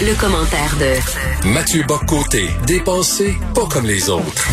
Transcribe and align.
Le 0.00 0.14
commentaire 0.14 0.76
de 0.78 1.48
Mathieu 1.48 1.82
Boccoté, 1.82 2.46
dépensé 2.68 3.34
pas 3.52 3.66
comme 3.66 3.84
les 3.84 4.08
autres. 4.08 4.48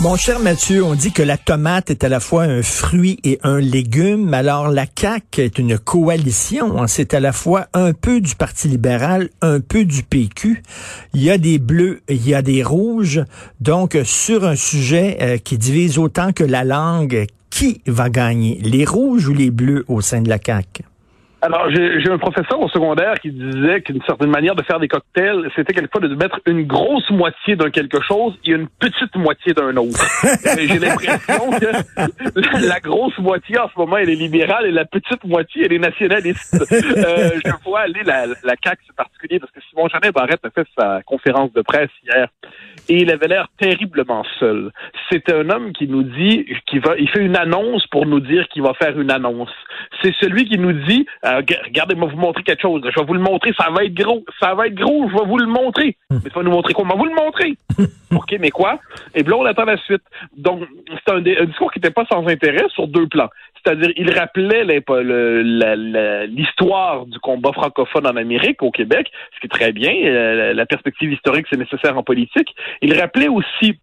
Mon 0.00 0.14
cher 0.14 0.38
Mathieu, 0.38 0.84
on 0.84 0.94
dit 0.94 1.10
que 1.10 1.24
la 1.24 1.36
tomate 1.36 1.90
est 1.90 2.04
à 2.04 2.08
la 2.08 2.20
fois 2.20 2.44
un 2.44 2.62
fruit 2.62 3.18
et 3.24 3.40
un 3.42 3.58
légume. 3.58 4.32
Alors 4.32 4.68
la 4.68 4.86
CAQ 4.86 5.42
est 5.42 5.58
une 5.58 5.76
coalition. 5.76 6.86
C'est 6.86 7.14
à 7.14 7.20
la 7.20 7.32
fois 7.32 7.66
un 7.74 7.92
peu 7.92 8.20
du 8.20 8.36
Parti 8.36 8.68
libéral, 8.68 9.30
un 9.42 9.58
peu 9.58 9.84
du 9.84 10.04
PQ. 10.04 10.62
Il 11.14 11.22
y 11.24 11.30
a 11.30 11.38
des 11.38 11.58
bleus, 11.58 12.02
il 12.08 12.24
y 12.24 12.32
a 12.32 12.40
des 12.40 12.62
rouges. 12.62 13.24
Donc 13.60 13.98
sur 14.04 14.46
un 14.46 14.54
sujet 14.54 15.18
euh, 15.20 15.38
qui 15.38 15.58
divise 15.58 15.98
autant 15.98 16.32
que 16.32 16.44
la 16.44 16.62
langue, 16.62 17.26
qui 17.50 17.82
va 17.88 18.08
gagner, 18.08 18.60
les 18.62 18.84
rouges 18.84 19.26
ou 19.26 19.34
les 19.34 19.50
bleus 19.50 19.84
au 19.88 20.00
sein 20.00 20.22
de 20.22 20.28
la 20.28 20.38
CAQ? 20.38 20.84
Alors, 21.42 21.70
j'ai 21.70 22.10
un 22.10 22.18
professeur 22.18 22.60
au 22.60 22.68
secondaire 22.68 23.14
qui 23.14 23.30
disait 23.30 23.80
qu'une 23.80 24.02
certaine 24.02 24.28
manière 24.28 24.54
de 24.54 24.62
faire 24.62 24.78
des 24.78 24.88
cocktails, 24.88 25.50
c'était 25.56 25.72
quelquefois 25.72 26.06
de 26.06 26.14
mettre 26.14 26.38
une 26.46 26.66
grosse 26.66 27.08
moitié 27.10 27.56
d'un 27.56 27.70
quelque 27.70 28.00
chose 28.02 28.38
et 28.44 28.50
une 28.50 28.68
petite 28.68 29.16
moitié 29.16 29.54
d'un 29.54 29.74
autre. 29.76 30.04
j'ai 30.58 30.78
l'impression 30.78 31.50
que 31.50 32.66
la, 32.66 32.80
grosse 32.80 33.18
moitié 33.18 33.58
en 33.58 33.68
ce 33.68 33.78
moment, 33.78 33.96
elle 33.96 34.10
est 34.10 34.16
libérale 34.16 34.66
et 34.66 34.70
la 34.70 34.84
petite 34.84 35.24
moitié, 35.24 35.64
elle 35.64 35.72
est 35.72 35.78
nationaliste. 35.78 36.56
Euh, 36.60 37.30
je 37.44 37.50
vois 37.64 37.80
aller 37.80 38.02
la, 38.04 38.26
la 38.26 38.54
CAQ, 38.62 38.82
c'est 38.86 38.96
particulier, 38.96 39.38
parce 39.38 39.52
que 39.52 39.60
Simon 39.70 39.88
Jeannet 39.88 40.12
Barrette 40.12 40.44
a 40.44 40.50
fait 40.50 40.66
sa 40.78 41.02
conférence 41.02 41.52
de 41.52 41.62
presse 41.62 41.90
hier 42.04 42.28
et 42.90 43.02
il 43.02 43.10
avait 43.10 43.28
l'air 43.28 43.46
terriblement 43.58 44.24
seul. 44.38 44.72
C'est 45.10 45.32
un 45.32 45.48
homme 45.48 45.72
qui 45.72 45.86
nous 45.86 46.02
dit, 46.02 46.46
qui 46.66 46.78
va, 46.80 46.96
il 46.98 47.08
fait 47.08 47.20
une 47.20 47.36
annonce 47.36 47.86
pour 47.86 48.04
nous 48.04 48.20
dire 48.20 48.48
qu'il 48.48 48.62
va 48.62 48.74
faire 48.74 48.98
une 48.98 49.10
annonce. 49.10 49.52
C'est 50.02 50.14
celui 50.20 50.44
qui 50.44 50.58
nous 50.58 50.72
dit, 50.72 51.06
euh, 51.30 51.42
regardez-moi 51.64 52.08
vous 52.08 52.16
montrer 52.16 52.42
quelque 52.42 52.62
chose. 52.62 52.82
Je 52.84 52.98
vais 52.98 53.06
vous 53.06 53.14
le 53.14 53.20
montrer, 53.20 53.52
ça 53.58 53.70
va 53.70 53.84
être 53.84 53.94
gros, 53.94 54.24
ça 54.40 54.54
va 54.54 54.66
être 54.66 54.74
gros, 54.74 55.08
je 55.08 55.14
vais 55.14 55.26
vous 55.26 55.38
le 55.38 55.46
montrer. 55.46 55.96
Hmm. 56.10 56.18
Mais 56.22 56.30
tu 56.30 56.36
vas 56.36 56.42
nous 56.42 56.50
montrer 56.50 56.72
quoi? 56.72 56.84
Vous 56.96 57.04
le 57.04 57.14
montrer. 57.14 57.56
OK, 58.14 58.36
mais 58.40 58.50
quoi? 58.50 58.78
Et 59.14 59.22
puis 59.22 59.30
là, 59.30 59.38
on 59.38 59.44
attend 59.44 59.64
la 59.64 59.76
suite. 59.78 60.02
Donc, 60.36 60.62
c'est 60.88 61.12
un, 61.12 61.20
discours 61.20 61.72
qui 61.72 61.78
n'était 61.78 61.92
pas 61.92 62.04
sans 62.10 62.26
intérêt 62.26 62.66
sur 62.70 62.88
deux 62.88 63.06
plans. 63.06 63.28
C'est-à-dire, 63.62 63.92
il 63.96 64.10
rappelait 64.12 64.64
l'histoire 66.26 67.06
du 67.06 67.18
combat 67.20 67.52
francophone 67.52 68.06
en 68.06 68.16
Amérique, 68.16 68.62
au 68.62 68.70
Québec, 68.70 69.10
ce 69.34 69.40
qui 69.40 69.46
est 69.46 69.50
très 69.50 69.72
bien. 69.72 69.92
Euh, 69.92 70.54
la 70.54 70.66
perspective 70.66 71.12
historique, 71.12 71.46
c'est 71.50 71.58
nécessaire 71.58 71.96
en 71.96 72.02
politique. 72.02 72.54
Il 72.80 72.98
rappelait 72.98 73.28
aussi 73.28 73.78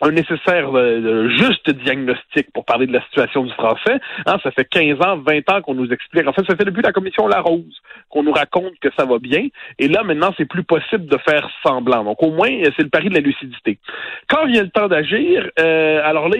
un 0.00 0.10
nécessaire 0.10 0.76
euh, 0.76 1.28
juste 1.28 1.70
diagnostic 1.70 2.52
pour 2.52 2.64
parler 2.64 2.86
de 2.86 2.92
la 2.92 3.02
situation 3.02 3.44
du 3.44 3.52
français. 3.52 4.00
Hein, 4.26 4.36
ça 4.42 4.50
fait 4.50 4.64
15 4.64 5.00
ans, 5.06 5.18
20 5.18 5.50
ans 5.50 5.62
qu'on 5.62 5.74
nous 5.74 5.90
explique. 5.92 6.26
En 6.26 6.32
fait, 6.32 6.44
ça 6.46 6.56
fait 6.56 6.64
depuis 6.64 6.82
la 6.82 6.92
commission 6.92 7.26
Larose 7.26 7.80
qu'on 8.12 8.22
nous 8.22 8.32
raconte 8.32 8.78
que 8.80 8.88
ça 8.96 9.06
va 9.06 9.18
bien. 9.18 9.48
Et 9.78 9.88
là, 9.88 10.02
maintenant, 10.02 10.32
c'est 10.36 10.44
plus 10.44 10.62
possible 10.62 11.06
de 11.06 11.16
faire 11.18 11.48
semblant. 11.64 12.04
Donc, 12.04 12.22
au 12.22 12.30
moins, 12.30 12.50
c'est 12.76 12.82
le 12.82 12.90
pari 12.90 13.08
de 13.08 13.14
la 13.14 13.20
lucidité. 13.20 13.78
Quand 14.28 14.46
vient 14.46 14.62
le 14.62 14.68
temps 14.68 14.88
d'agir, 14.88 15.48
euh, 15.58 16.00
alors 16.04 16.28
là, 16.28 16.36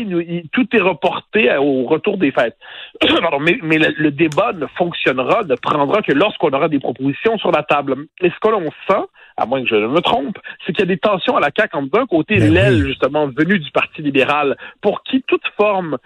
tout 0.53 0.67
est 0.77 0.81
reporté 0.81 1.51
au 1.57 1.85
retour 1.85 2.19
des 2.19 2.31
fêtes. 2.31 2.57
mais, 3.41 3.59
mais 3.63 3.79
le, 3.79 4.11
débat 4.11 4.53
ne 4.53 4.67
fonctionnera, 4.67 5.45
ne 5.45 5.55
prendra 5.55 6.03
que 6.03 6.13
lorsqu'on 6.13 6.51
aura 6.51 6.69
des 6.69 6.79
propositions 6.79 7.39
sur 7.39 7.51
la 7.51 7.63
table. 7.63 7.97
Et 8.21 8.29
ce 8.29 8.39
que 8.41 8.49
l'on 8.49 8.71
sent, 8.89 9.07
à 9.37 9.47
moins 9.47 9.63
que 9.63 9.69
je 9.69 9.77
ne 9.77 9.87
me 9.87 10.01
trompe, 10.01 10.39
c'est 10.65 10.73
qu'il 10.73 10.81
y 10.81 10.89
a 10.91 10.95
des 10.95 10.99
tensions 10.99 11.37
à 11.37 11.41
la 11.41 11.51
CAQ 11.57 11.77
entre 11.77 11.99
d'un 11.99 12.07
côté 12.07 12.37
ben 12.37 12.53
l'aile, 12.53 12.87
justement, 12.87 13.27
venue 13.27 13.59
du 13.59 13.71
Parti 13.71 14.03
libéral, 14.03 14.57
pour 14.81 15.03
qui 15.03 15.23
toute 15.27 15.47
forme 15.57 15.99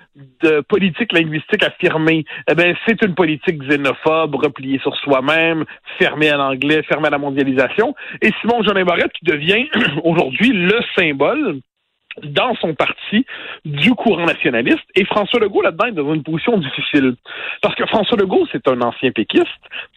de 0.42 0.60
politique 0.60 1.12
linguistique 1.12 1.64
affirmée, 1.64 2.24
eh 2.48 2.54
ben, 2.54 2.76
c'est 2.86 3.02
une 3.02 3.14
politique 3.14 3.58
xénophobe, 3.58 4.36
repliée 4.36 4.78
sur 4.78 4.94
soi-même, 4.96 5.55
fermée 5.98 6.28
à 6.28 6.36
l'anglais, 6.36 6.82
fermée 6.82 7.08
à 7.08 7.10
la 7.10 7.18
mondialisation. 7.18 7.94
Et 8.22 8.30
Simon 8.40 8.62
Jean 8.62 8.74
Barrette 8.84 9.12
qui 9.12 9.24
devient 9.24 9.68
aujourd'hui 10.04 10.52
le 10.52 10.78
symbole 10.96 11.60
dans 12.22 12.54
son 12.56 12.74
parti 12.74 13.26
du 13.64 13.90
courant 13.92 14.26
nationaliste. 14.26 14.84
Et 14.94 15.04
François 15.04 15.40
Legault, 15.40 15.62
là-dedans, 15.62 15.86
est 15.86 15.92
dans 15.92 16.14
une 16.14 16.22
position 16.22 16.56
difficile. 16.58 17.14
Parce 17.62 17.74
que 17.74 17.86
François 17.86 18.16
Legault, 18.16 18.46
c'est 18.52 18.66
un 18.68 18.80
ancien 18.80 19.10
péquiste, 19.10 19.46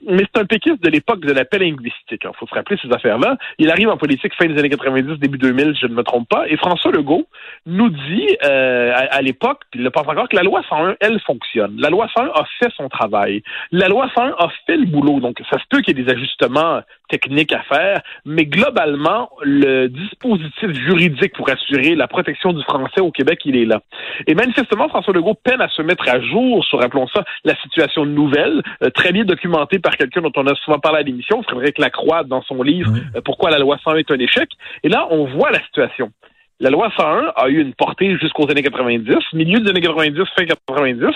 mais 0.08 0.24
c'est 0.34 0.42
un 0.42 0.46
péquiste 0.46 0.84
de 0.84 0.90
l'époque 0.90 1.22
de 1.22 1.32
la 1.32 1.46
paix 1.46 1.60
linguistique. 1.60 2.24
Il 2.24 2.30
faut 2.38 2.48
se 2.48 2.54
rappeler 2.54 2.78
ces 2.82 2.92
affaires-là. 2.92 3.38
Il 3.58 3.70
arrive 3.72 3.90
en 3.90 3.98
politique 3.98 4.34
fin 4.36 4.48
des 4.48 4.58
années 4.58 4.70
90, 4.70 5.20
début 5.20 5.38
2000, 5.38 5.76
je 5.80 5.88
ne 5.88 5.94
me 5.94 6.04
trompe 6.04 6.28
pas. 6.28 6.48
Et 6.48 6.58
François 6.58 6.92
Legault 6.92 7.28
nous 7.66 7.90
dit 7.90 8.28
euh, 8.44 8.94
à, 8.96 9.22
l'époque, 9.22 9.62
il 9.74 9.84
le 9.84 9.90
pense 9.90 10.08
encore, 10.08 10.30
que 10.30 10.36
la 10.36 10.44
loi 10.44 10.62
101, 10.70 10.96
elle 11.00 11.20
fonctionne. 11.22 11.76
La 11.80 11.90
loi 11.90 12.08
101 12.16 12.28
a 12.28 12.46
fait 12.60 12.72
son 12.76 12.90
travail. 12.90 13.44
La 13.72 13.88
loi 13.88 14.10
101 14.16 14.36
a 14.38 14.50
fait 14.66 14.78
le 14.78 14.86
boulot. 14.86 15.20
Donc, 15.20 15.42
ça 15.50 15.58
se 15.60 15.64
peut 15.70 15.82
qu'il 15.82 15.98
y 15.98 16.02
ait 16.02 16.04
des 16.04 16.12
ajustements 16.12 16.82
techniques 17.10 17.54
à 17.54 17.62
faire, 17.64 18.02
mais 18.26 18.46
globalement, 18.46 19.30
le 19.42 19.88
dispositif 19.88 20.72
juridique 20.72 21.34
pour 21.36 21.50
assurer 21.50 21.96
la 21.96 22.08
protection 22.10 22.54
du 22.54 22.64
français 22.64 23.02
au 23.02 23.12
Québec, 23.12 23.40
il 23.46 23.56
est 23.56 23.66
là. 23.66 23.82
Et 24.28 24.36
manifestement, 24.36 24.90
François 24.90 25.14
Legault 25.14 25.36
peine 25.36 25.62
à 25.62 25.70
se 25.70 25.82
mettre 25.82 26.08
à 26.10 26.20
jour 26.20 26.64
sur, 26.66 26.80
rappelons 26.80 27.08
ça, 27.08 27.24
la 27.46 27.56
situation 27.62 28.06
nouvelle, 28.06 28.62
euh, 28.84 28.90
très 28.90 29.12
bien 29.12 29.24
documentée 29.24 29.80
par 29.80 29.96
quelqu'un 29.96 30.22
dont 30.22 30.32
on 30.36 30.48
a 30.48 30.56
souvent 30.56 30.80
parlé 30.80 31.00
à 31.00 31.04
l'émission, 31.04 31.42
Frédéric 31.44 31.78
Lacroix, 31.78 32.24
dans 32.24 32.42
son 32.44 32.62
livre 32.62 32.92
euh, 33.16 33.22
Pourquoi 33.24 33.50
la 33.50 33.60
loi 33.60 33.78
101 33.84 33.98
est 33.98 34.12
un 34.12 34.20
échec. 34.20 34.50
Et 34.84 34.90
là, 34.90 35.08
on 35.10 35.26
voit 35.26 35.52
la 35.52 35.62
situation. 35.64 36.12
La 36.60 36.70
loi 36.70 36.92
101 36.98 37.32
a 37.36 37.48
eu 37.48 37.62
une 37.62 37.74
portée 37.74 38.18
jusqu'aux 38.18 38.50
années 38.52 38.64
90, 38.64 39.16
milieu 39.34 39.60
des 39.62 39.70
années 39.70 39.82
90, 39.82 40.20
fin 40.36 40.46
90 40.46 41.16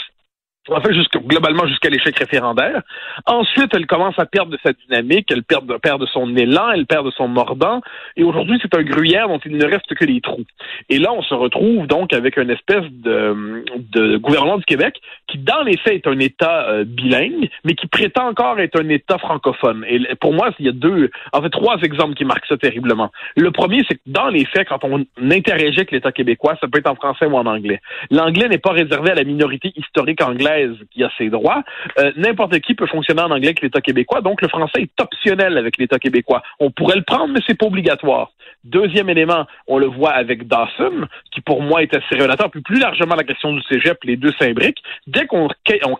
en 0.69 0.81
fait, 0.81 0.93
jusqu 0.93 1.19
globalement 1.19 1.67
jusqu'à 1.67 1.89
l'échec 1.89 2.17
référendaire. 2.17 2.81
Ensuite, 3.25 3.73
elle 3.73 3.85
commence 3.85 4.17
à 4.17 4.25
perdre 4.25 4.51
de 4.51 4.59
sa 4.63 4.71
dynamique, 4.71 5.29
elle 5.29 5.43
perd 5.43 5.65
de, 5.65 5.75
perd 5.75 5.99
de 5.99 6.05
son 6.05 6.35
élan, 6.35 6.71
elle 6.71 6.85
perd 6.85 7.05
de 7.05 7.11
son 7.11 7.27
mordant, 7.27 7.81
et 8.15 8.23
aujourd'hui, 8.23 8.57
c'est 8.61 8.73
un 8.75 8.83
gruyère 8.83 9.27
dont 9.27 9.39
il 9.45 9.57
ne 9.57 9.65
reste 9.65 9.93
que 9.93 10.05
les 10.05 10.21
trous. 10.21 10.45
Et 10.89 10.99
là, 10.99 11.11
on 11.11 11.21
se 11.21 11.33
retrouve 11.33 11.87
donc 11.87 12.13
avec 12.13 12.37
une 12.37 12.49
espèce 12.49 12.85
de, 12.89 14.17
gouvernement 14.17 14.57
du 14.57 14.65
Québec 14.65 14.95
qui, 15.27 15.37
dans 15.37 15.63
les 15.63 15.77
faits, 15.77 16.05
est 16.05 16.07
un 16.07 16.19
État 16.19 16.69
euh, 16.69 16.83
bilingue, 16.85 17.49
mais 17.65 17.73
qui 17.75 17.87
prétend 17.87 18.27
encore 18.29 18.59
être 18.59 18.79
un 18.79 18.87
État 18.89 19.17
francophone. 19.17 19.83
Et 19.87 20.15
pour 20.15 20.33
moi, 20.33 20.51
il 20.59 20.65
y 20.65 20.69
a 20.69 20.73
deux, 20.73 21.09
en 21.33 21.41
fait, 21.41 21.49
trois 21.49 21.77
exemples 21.81 22.13
qui 22.13 22.25
marquent 22.25 22.45
ça 22.47 22.57
terriblement. 22.57 23.11
Le 23.35 23.51
premier, 23.51 23.83
c'est 23.87 23.95
que 23.95 24.01
dans 24.05 24.29
les 24.29 24.45
faits, 24.45 24.69
quand 24.69 24.83
on 24.83 25.05
interrogeait 25.21 25.85
l'État 25.91 26.11
québécois, 26.11 26.55
ça 26.61 26.67
peut 26.67 26.79
être 26.79 26.89
en 26.89 26.95
français 26.95 27.25
ou 27.25 27.35
en 27.35 27.45
anglais. 27.45 27.81
L'anglais 28.11 28.47
n'est 28.47 28.57
pas 28.57 28.71
réservé 28.71 29.11
à 29.11 29.15
la 29.15 29.23
minorité 29.23 29.73
historique 29.75 30.21
anglaise 30.21 30.52
qui 30.91 31.03
a 31.03 31.09
ses 31.17 31.29
droits, 31.29 31.63
euh, 31.99 32.11
n'importe 32.15 32.59
qui 32.59 32.75
peut 32.75 32.87
fonctionner 32.87 33.21
en 33.21 33.31
anglais 33.31 33.47
avec 33.47 33.61
l'État 33.61 33.81
québécois. 33.81 34.21
Donc, 34.21 34.41
le 34.41 34.47
français 34.47 34.81
est 34.81 35.01
optionnel 35.01 35.57
avec 35.57 35.77
l'État 35.77 35.99
québécois. 35.99 36.41
On 36.59 36.71
pourrait 36.71 36.97
le 36.97 37.03
prendre, 37.03 37.33
mais 37.33 37.39
c'est 37.47 37.57
pas 37.57 37.65
obligatoire. 37.65 38.31
Deuxième 38.63 39.09
élément, 39.09 39.45
on 39.67 39.77
le 39.77 39.87
voit 39.87 40.11
avec 40.11 40.47
Dawson, 40.47 41.07
qui 41.31 41.41
pour 41.41 41.61
moi 41.61 41.83
est 41.83 41.93
assez 41.93 42.15
révélateur, 42.15 42.49
puis 42.49 42.61
plus 42.61 42.79
largement 42.79 43.15
la 43.15 43.23
question 43.23 43.51
du 43.51 43.61
cégep, 43.63 43.97
les 44.03 44.15
deux 44.15 44.31
s'imbriquent. 44.39 44.81
Dès 45.05 45.25
qu'on 45.25 45.49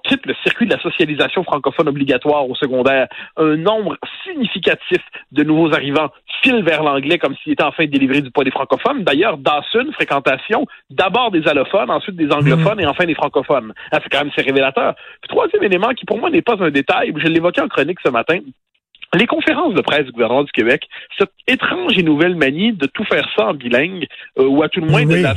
quitte 0.03 0.25
le 0.25 0.33
circuit 0.43 0.65
de 0.65 0.73
la 0.73 0.81
socialisation 0.81 1.43
francophone 1.43 1.89
obligatoire 1.89 2.49
au 2.49 2.55
secondaire, 2.55 3.07
un 3.37 3.57
nombre 3.57 3.97
significatif 4.23 5.01
de 5.33 5.43
nouveaux 5.43 5.73
arrivants 5.73 6.09
file 6.41 6.63
vers 6.63 6.83
l'anglais 6.83 7.17
comme 7.17 7.35
s'il 7.37 7.53
était 7.53 7.63
en 7.63 7.71
fait 7.71 7.87
délivré 7.87 8.21
du 8.21 8.31
poids 8.31 8.43
des 8.43 8.51
francophones. 8.51 9.03
D'ailleurs, 9.03 9.37
Dawson, 9.37 9.91
fréquentation, 9.93 10.65
d'abord 10.89 11.31
des 11.31 11.47
allophones, 11.47 11.89
ensuite 11.89 12.15
des 12.15 12.31
anglophones 12.31 12.79
et 12.79 12.85
enfin 12.85 13.05
des 13.05 13.15
francophones. 13.15 13.73
Ah, 13.91 13.99
c'est 14.01 14.09
quand 14.09 14.23
même 14.23 14.33
révélateur. 14.43 14.95
Troisième 15.27 15.63
élément 15.63 15.89
qui 15.89 16.05
pour 16.05 16.17
moi 16.17 16.29
n'est 16.29 16.41
pas 16.41 16.55
un 16.59 16.69
détail, 16.69 17.13
je 17.15 17.27
l'évoquais 17.27 17.61
en 17.61 17.67
chronique 17.67 17.99
ce 18.03 18.09
matin, 18.09 18.39
les 19.13 19.27
conférences 19.27 19.73
de 19.73 19.81
presse 19.81 20.05
du 20.05 20.11
gouvernement 20.11 20.43
du 20.43 20.51
Québec, 20.51 20.87
cette 21.17 21.31
étrange 21.47 21.97
et 21.97 22.03
nouvelle 22.03 22.35
manie 22.35 22.73
de 22.73 22.87
tout 22.87 23.03
faire 23.05 23.27
ça 23.35 23.47
en 23.47 23.53
bilingue, 23.53 24.07
euh, 24.39 24.47
ou 24.47 24.63
à 24.63 24.69
tout 24.69 24.81
le 24.81 24.87
moins 24.87 25.05
de, 25.05 25.15
la, 25.15 25.33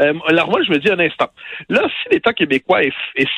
euh, 0.00 0.14
alors 0.26 0.50
moi, 0.50 0.60
je 0.62 0.70
me 0.70 0.78
dis 0.78 0.90
un 0.90 0.98
instant, 0.98 1.28
là, 1.68 1.82
si 1.88 2.14
l'État 2.14 2.32
québécois 2.32 2.82
est, 2.82 2.92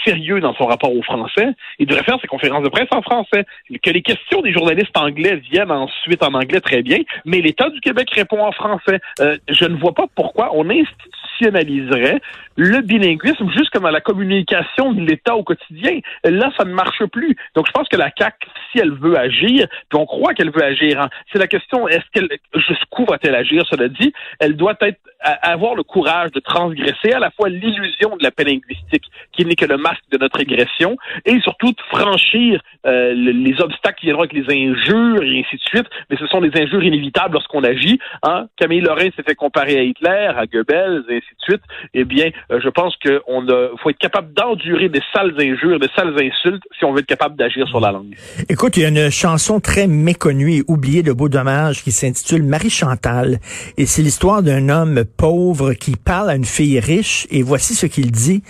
sérieux 0.05 0.41
dans 0.41 0.55
son 0.55 0.67
rapport 0.67 0.95
aux 0.95 1.03
Français, 1.03 1.49
il 1.79 1.87
devrait 1.87 2.05
faire 2.05 2.19
ses 2.21 2.27
conférences 2.27 2.63
de 2.63 2.69
presse 2.69 2.89
en 2.93 3.03
français. 3.03 3.45
Que 3.83 3.91
les 3.91 4.03
questions 4.03 4.41
des 4.41 4.53
journalistes 4.53 4.97
anglais 4.97 5.37
viennent 5.51 5.71
ensuite 5.71 6.23
en 6.23 6.33
anglais, 6.33 6.61
très 6.61 6.83
bien, 6.83 6.99
mais 7.25 7.41
l'État 7.41 7.69
du 7.71 7.81
Québec 7.81 8.09
répond 8.13 8.43
en 8.43 8.53
français. 8.53 9.01
Euh, 9.21 9.37
je 9.49 9.65
ne 9.65 9.77
vois 9.77 9.95
pas 9.95 10.07
pourquoi 10.15 10.51
on 10.55 10.69
institutionnaliserait 10.71 12.21
le 12.57 12.81
bilinguisme 12.83 13.51
juste 13.57 13.71
comme 13.71 13.87
à 13.87 13.91
la 13.91 14.01
communication 14.01 14.93
de 14.93 15.01
l'État 15.01 15.35
au 15.35 15.43
quotidien. 15.43 16.01
Là, 16.25 16.51
ça 16.57 16.65
ne 16.65 16.73
marche 16.73 17.05
plus. 17.07 17.37
Donc, 17.55 17.67
je 17.67 17.73
pense 17.73 17.89
que 17.89 17.97
la 17.97 18.11
CAQ, 18.17 18.37
si 18.71 18.79
elle 18.79 18.93
veut 18.93 19.19
agir, 19.19 19.50
puis 19.59 19.99
on 19.99 20.07
croit 20.07 20.35
qu'elle 20.35 20.51
veut 20.51 20.65
agir. 20.65 21.01
Hein. 21.01 21.09
C'est 21.33 21.39
la 21.39 21.47
question, 21.47 21.89
est-ce 21.89 22.05
qu'elle 22.13 22.29
jusqu'où 22.55 23.05
va-t-elle 23.05 23.35
agir? 23.35 23.65
Cela 23.71 23.89
dit, 23.89 24.13
elle 24.39 24.57
doit 24.57 24.77
être 24.81 25.01
avoir 25.21 25.75
le 25.75 25.83
courage 25.83 26.33
de 26.33 26.41
transgresser 26.41 27.13
à 27.13 27.19
la 27.19 27.31
fois 27.31 27.49
l'illusion 27.49 28.17
de 28.17 28.23
la 28.23 28.31
paix 28.31 28.45
linguistique, 28.45 29.05
qui 29.33 29.45
n'est 29.45 29.55
que 29.55 29.67
le 29.67 29.77
masque 29.77 30.03
de 30.11 30.19
notre 30.19 30.39
régression, 30.39 30.97
et 31.27 31.39
surtout 31.41 31.73
de 31.73 31.81
franchir 31.89 32.61
euh, 32.87 33.13
les 33.15 33.61
obstacles 33.61 33.99
qui 34.01 34.07
viendront 34.07 34.23
avec 34.23 34.33
les 34.33 34.49
injures 34.49 35.23
et 35.23 35.41
ainsi 35.41 35.57
de 35.57 35.63
suite. 35.63 35.87
Mais 36.09 36.17
ce 36.17 36.27
sont 36.27 36.41
des 36.41 36.51
injures 36.59 36.83
inévitables 36.83 37.35
lorsqu'on 37.35 37.63
agit. 37.65 37.99
Hein? 38.23 38.47
Camille 38.57 38.81
Lorrain 38.81 39.09
s'est 39.17 39.23
fait 39.23 39.35
comparer 39.35 39.79
à 39.79 39.83
Hitler, 39.83 40.31
à 40.37 40.47
Goebbels, 40.47 41.05
et 41.11 41.17
ainsi 41.17 41.35
de 41.39 41.43
suite. 41.43 41.63
Eh 41.93 42.05
bien, 42.05 42.31
euh, 42.51 42.61
je 42.63 42.69
pense 42.69 42.97
qu'on 42.97 43.47
faut 43.83 43.91
être 43.91 43.99
capable 43.99 44.33
d'endurer 44.33 44.89
des 44.89 45.03
sales 45.13 45.35
injures, 45.39 45.79
des 45.79 45.91
sales 45.95 46.15
insultes, 46.19 46.63
si 46.79 46.85
on 46.85 46.93
veut 46.93 47.01
être 47.01 47.07
capable 47.07 47.37
d'agir 47.37 47.69
sur 47.69 47.81
la 47.81 47.93
langue. 47.93 48.17
Écoute, 48.49 48.77
il 48.77 48.83
y 48.83 48.87
a 48.87 48.89
une 48.89 49.11
chanson 49.11 49.40
très 49.41 49.87
méconnue 49.87 50.57
et 50.57 50.65
oubliée 50.69 51.03
de 51.03 51.13
Beau 51.13 51.31
Dommage 51.31 51.83
qui 51.83 51.93
s'intitule 51.93 52.43
Marie 52.43 52.69
Chantal, 52.69 53.41
et 53.79 53.87
c'est 53.87 54.03
l'histoire 54.03 54.43
d'un 54.43 54.69
homme 54.69 55.05
pauvre 55.17 55.73
qui 55.73 55.97
parle 55.97 56.29
à 56.29 56.35
une 56.35 56.45
fille 56.45 56.79
riche, 56.79 57.27
et 57.31 57.43
voici 57.43 57.75
ce 57.75 57.87
qu'il 57.87 58.11
dit. 58.11 58.43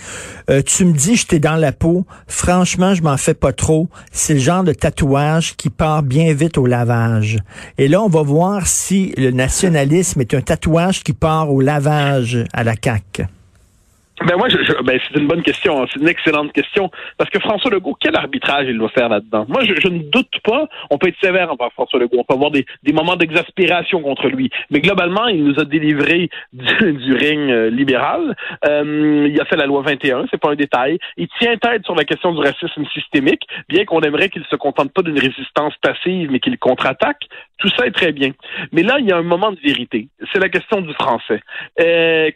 Euh, 0.51 0.63
tu 0.63 0.85
me 0.85 0.93
dis, 0.93 1.15
je 1.15 1.27
t'ai 1.27 1.39
dans 1.39 1.55
la 1.55 1.71
peau. 1.71 2.05
Franchement, 2.27 2.95
je 2.95 3.03
m'en 3.03 3.17
fais 3.17 3.35
pas 3.35 3.53
trop. 3.53 3.89
C'est 4.11 4.35
le 4.35 4.41
genre 4.41 4.65
de 4.65 4.73
tatouage 4.73 5.57
qui 5.57 5.71
part 5.71 6.03
bien 6.03 6.35
vite 6.35 6.59
au 6.59 6.67
lavage. 6.67 7.39
Et 7.79 7.87
là, 7.87 8.03
on 8.03 8.09
va 8.09 8.23
voir 8.23 8.67
si 8.67 9.15
le 9.17 9.31
nationalisme 9.31 10.21
est 10.21 10.35
un 10.35 10.41
tatouage 10.41 11.05
qui 11.05 11.13
part 11.13 11.53
au 11.53 11.61
lavage 11.61 12.45
à 12.53 12.65
la 12.65 12.75
CAQ. 12.83 13.27
Ben 14.27 14.37
moi, 14.37 14.49
je, 14.51 14.83
ben 14.83 15.01
c'est 15.09 15.19
une 15.19 15.27
bonne 15.27 15.43
question, 15.43 15.87
c'est 15.91 15.99
une 15.99 16.09
excellente 16.09 16.53
question, 16.53 16.91
parce 17.17 17.31
que 17.31 17.39
François 17.39 17.71
Legault, 17.71 17.97
quel 17.99 18.15
arbitrage 18.17 18.67
il 18.69 18.79
va 18.79 18.89
faire 18.89 19.09
là-dedans? 19.09 19.47
Moi, 19.49 19.63
je, 19.65 19.89
ne 19.89 19.99
doute 19.99 20.41
pas. 20.45 20.69
On 20.91 20.99
peut 20.99 21.09
être 21.09 21.21
sévère 21.23 21.51
envers 21.51 21.73
François 21.73 21.99
Legault, 21.99 22.19
on 22.19 22.25
peut 22.25 22.35
avoir 22.35 22.51
des, 22.51 22.67
des 22.83 22.93
moments 22.93 23.17
d'exaspération 23.17 24.03
contre 24.03 24.29
lui, 24.29 24.51
mais 24.71 24.81
globalement, 24.81 25.27
il 25.29 25.45
nous 25.45 25.59
a 25.59 25.65
délivré 25.65 26.29
du, 26.53 26.93
du 26.93 27.15
règne 27.15 27.51
euh, 27.51 27.71
libéral. 27.71 28.37
Euh, 28.67 29.27
il 29.31 29.41
a 29.41 29.45
fait 29.47 29.57
la 29.57 29.67
loi 29.67 29.83
21, 29.83 30.27
c'est 30.31 30.41
pas 30.41 30.51
un 30.51 30.57
détail. 30.57 30.99
Il 31.17 31.29
tient 31.39 31.57
tête 31.57 31.85
sur 31.85 31.95
la 31.95 32.05
question 32.05 32.33
du 32.33 32.41
racisme 32.41 32.85
systémique, 32.93 33.43
bien 33.69 33.87
qu'on 33.87 34.01
aimerait 34.01 34.29
qu'il 34.29 34.45
se 34.45 34.57
contente 34.57 34.93
pas 34.93 35.03
d'une 35.03 35.19
résistance 35.19 35.75
passive, 35.81 36.31
mais 36.31 36.41
qu'il 36.41 36.59
contre-attaque. 36.59 37.27
Tout 37.61 37.69
ça 37.77 37.87
est 37.87 37.93
très 37.93 38.13
bien. 38.13 38.33
Mais 38.73 38.83
là, 38.83 38.97
il 38.99 39.07
y 39.07 39.13
a 39.13 39.17
un 39.17 39.23
moment 39.23 39.53
de 39.53 39.61
vérité. 39.61 40.09
C'est 40.33 40.41
la 40.41 40.49
question 40.49 40.81
du 40.81 40.93
français. 40.95 41.41
Euh, 41.81 42.31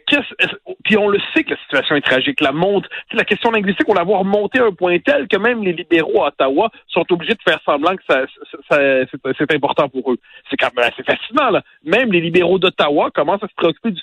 puis 0.83 0.97
on 0.97 1.09
le 1.09 1.19
sait 1.33 1.43
que 1.43 1.51
la 1.51 1.57
situation 1.57 1.95
est 1.95 2.05
tragique. 2.05 2.41
La 2.41 2.51
monte, 2.51 2.87
la 3.11 3.23
question 3.23 3.49
linguistique, 3.51 3.89
on 3.89 3.95
la 3.95 4.03
voit 4.03 4.19
remonter 4.19 4.59
à 4.59 4.65
un 4.65 4.71
point 4.71 4.99
tel 4.99 5.27
que 5.27 5.37
même 5.37 5.63
les 5.63 5.73
libéraux 5.73 6.23
à 6.23 6.27
Ottawa 6.27 6.69
sont 6.87 7.05
obligés 7.11 7.33
de 7.33 7.41
faire 7.43 7.59
semblant 7.65 7.95
que 7.95 8.03
ça, 8.07 8.25
c'est 8.69 9.53
important 9.53 9.89
pour 9.89 10.11
eux. 10.11 10.17
C'est 10.49 10.57
quand 10.57 10.69
même 10.75 10.85
assez 10.85 11.03
fascinant. 11.03 11.49
Là. 11.49 11.63
Même 11.83 12.11
les 12.11 12.21
libéraux 12.21 12.59
d'Ottawa 12.59 13.09
commencent 13.11 13.43
à 13.43 13.47
se 13.47 13.55
préoccuper 13.55 13.91
du 13.91 14.01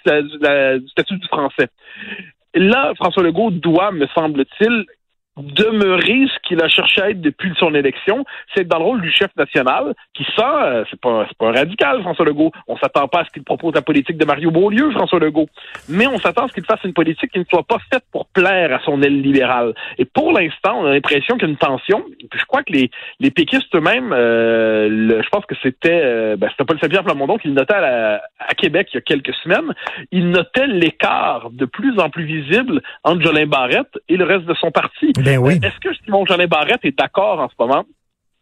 statut 0.88 1.16
du 1.16 1.26
français. 1.28 1.68
Là, 2.54 2.92
François 2.96 3.22
Legault 3.22 3.50
doit, 3.50 3.92
me 3.92 4.06
semble-t-il, 4.08 4.84
demeurer 5.36 6.26
ce 6.26 6.38
qu'il 6.46 6.62
a 6.62 6.68
cherché 6.68 7.00
à 7.00 7.10
être 7.10 7.20
depuis 7.20 7.52
son 7.58 7.74
élection, 7.74 8.24
c'est 8.54 8.68
dans 8.68 8.78
le 8.78 8.84
rôle 8.84 9.00
du 9.00 9.10
chef 9.10 9.30
national 9.36 9.94
qui 10.14 10.24
sent, 10.24 10.42
euh, 10.42 10.84
c'est 10.90 11.00
pas, 11.00 11.26
pas 11.38 11.48
un 11.48 11.52
radical, 11.52 12.02
François 12.02 12.26
Legault. 12.26 12.52
On 12.68 12.76
s'attend 12.76 13.08
pas 13.08 13.20
à 13.20 13.24
ce 13.24 13.30
qu'il 13.30 13.42
propose 13.42 13.74
la 13.74 13.82
politique 13.82 14.18
de 14.18 14.24
Mario 14.26 14.50
Beaulieu, 14.50 14.90
François 14.90 15.18
Legault. 15.18 15.48
Mais 15.88 16.06
on 16.06 16.18
s'attend 16.18 16.44
à 16.44 16.48
ce 16.48 16.52
qu'il 16.52 16.64
fasse 16.64 16.80
une 16.84 16.92
politique 16.92 17.32
qui 17.32 17.38
ne 17.38 17.44
soit 17.44 17.62
pas 17.62 17.78
faite 17.92 18.04
pour 18.12 18.26
plaire 18.26 18.74
à 18.74 18.80
son 18.84 19.00
aile 19.02 19.20
libérale. 19.22 19.74
Et 19.98 20.04
pour 20.04 20.32
l'instant, 20.32 20.80
on 20.80 20.86
a 20.86 20.92
l'impression 20.92 21.36
qu'il 21.36 21.44
y 21.44 21.50
a 21.50 21.52
une 21.52 21.56
tension. 21.56 22.04
je 22.32 22.44
crois 22.44 22.62
que 22.62 22.72
les, 22.72 22.90
les 23.20 23.30
péquistes 23.30 23.74
eux-mêmes, 23.74 24.12
euh, 24.12 25.22
je 25.22 25.28
pense 25.30 25.46
que 25.46 25.54
c'était, 25.62 26.00
euh, 26.02 26.36
ben, 26.36 26.48
c'était 26.50 26.64
Paul 26.64 26.78
Saint-Pierre 26.78 27.04
Plamondon 27.04 27.38
qui 27.38 27.48
notait 27.48 27.74
à, 27.74 28.22
à, 28.38 28.54
Québec 28.54 28.88
il 28.92 28.96
y 28.96 28.98
a 28.98 29.00
quelques 29.00 29.34
semaines. 29.42 29.72
Il 30.10 30.28
notait 30.28 30.66
l'écart 30.66 31.50
de 31.50 31.64
plus 31.64 31.98
en 31.98 32.10
plus 32.10 32.24
visible 32.24 32.82
entre 33.04 33.22
Jolin 33.22 33.46
Barrette 33.46 33.98
et 34.08 34.16
le 34.16 34.24
reste 34.24 34.44
de 34.44 34.54
son 34.54 34.70
parti. 34.70 35.12
Ben 35.22 35.38
oui. 35.38 35.60
Est-ce 35.62 35.78
que 35.80 35.94
Simon 36.04 36.26
Jolin 36.26 36.46
Barrette 36.46 36.84
est 36.84 36.98
d'accord 36.98 37.40
en 37.40 37.48
ce 37.48 37.54
moment 37.58 37.84